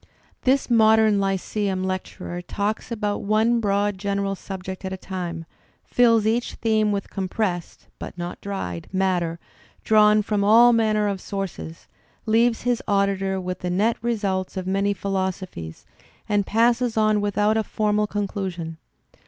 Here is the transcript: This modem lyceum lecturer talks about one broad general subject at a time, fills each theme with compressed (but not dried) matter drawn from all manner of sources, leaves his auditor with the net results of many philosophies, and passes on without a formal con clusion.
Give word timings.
This 0.45 0.67
modem 0.67 1.19
lyceum 1.19 1.83
lecturer 1.83 2.41
talks 2.41 2.91
about 2.91 3.21
one 3.21 3.59
broad 3.59 3.99
general 3.99 4.33
subject 4.33 4.83
at 4.83 4.91
a 4.91 4.97
time, 4.97 5.45
fills 5.83 6.25
each 6.25 6.55
theme 6.55 6.91
with 6.91 7.11
compressed 7.11 7.85
(but 7.99 8.17
not 8.17 8.41
dried) 8.41 8.87
matter 8.91 9.37
drawn 9.83 10.23
from 10.23 10.43
all 10.43 10.73
manner 10.73 11.07
of 11.07 11.21
sources, 11.21 11.87
leaves 12.25 12.63
his 12.63 12.81
auditor 12.87 13.39
with 13.39 13.59
the 13.59 13.69
net 13.69 13.95
results 14.01 14.57
of 14.57 14.65
many 14.65 14.91
philosophies, 14.95 15.85
and 16.27 16.47
passes 16.47 16.97
on 16.97 17.21
without 17.21 17.55
a 17.55 17.63
formal 17.63 18.07
con 18.07 18.27
clusion. 18.27 18.77